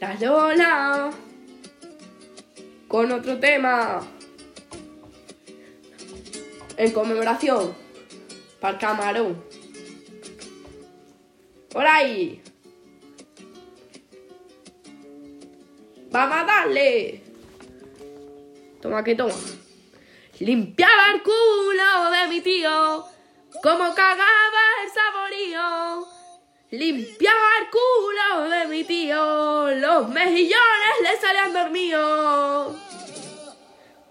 la 0.00 0.14
Lola 0.14 1.10
con 2.88 3.10
otro 3.12 3.38
tema 3.38 4.06
en 6.76 6.92
conmemoración 6.92 7.74
para 8.60 8.74
el 8.74 8.80
camarón. 8.80 9.44
Por 11.70 11.86
ahí. 11.86 12.42
Vamos 16.10 16.36
a 16.38 16.44
darle. 16.44 17.22
Toma 18.80 19.02
que 19.02 19.14
toma. 19.14 19.34
Limpiaba 20.38 21.12
el 21.14 21.22
culo 21.22 22.10
de 22.10 22.28
mi 22.28 22.40
tío, 22.40 23.04
como 23.62 23.94
cagaba 23.94 24.62
el 24.84 24.90
saborío. 24.92 25.85
Limpiaba 26.76 27.70
culo 27.70 28.50
de 28.50 28.66
mi 28.66 28.84
tío, 28.84 29.70
los 29.76 30.08
mejillones 30.10 31.00
le 31.02 31.18
salían 31.18 31.54
dormidos. 31.54 32.76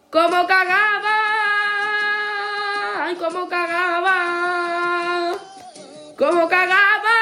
Como 0.10 0.48
cagaba, 0.48 1.16
ay, 3.02 3.16
como 3.18 3.48
cagaba, 3.48 5.34
como 6.18 6.50
cagaba, 6.50 7.18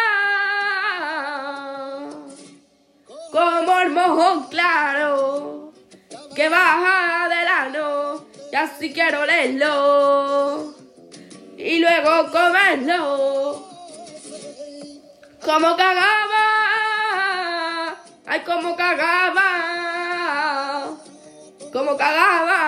como 3.29 3.79
el 3.81 3.89
mojón 3.89 4.47
claro, 4.47 5.73
que 6.33 6.47
baja 6.47 7.27
del 7.27 7.47
ano, 7.49 8.25
y 8.49 8.55
así 8.55 8.93
quiero 8.93 9.25
leerlo, 9.25 10.73
y 11.57 11.79
luego 11.79 12.31
comerlo. 12.31 13.72
Como 15.45 15.75
cagaba, 15.75 16.45
ay, 18.25 18.39
como 18.45 18.77
cagaba, 18.77 19.49
como 21.73 21.97
cagaba. 21.97 22.59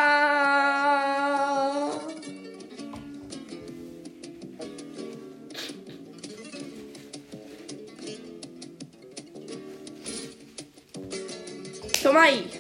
Toma 12.04 12.24
ahí. 12.24 12.52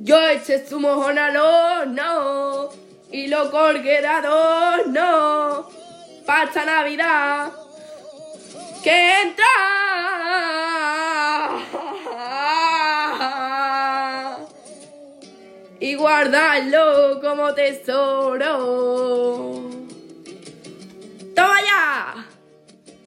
Yo 0.00 0.28
eché 0.28 0.66
su 0.66 0.78
mojón 0.78 1.18
al 1.18 1.34
horno 1.38 2.68
y 3.10 3.26
lo 3.28 3.50
colgué 3.50 4.02
de 4.02 4.06
adorno 4.06 5.83
esta 6.44 6.64
Navidad 6.64 7.52
que 8.82 9.22
entra. 9.22 9.44
Y 15.80 15.94
guardarlo 15.96 17.20
como 17.20 17.52
tesoro. 17.54 19.04